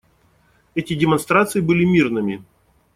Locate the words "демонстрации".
0.95-1.59